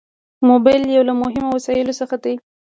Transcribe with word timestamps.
موبایل 0.49 0.83
یو 0.95 1.03
له 1.09 1.13
مهمو 1.21 1.49
وسایلو 1.55 1.97
څخه 1.99 2.15
دی. 2.23 2.35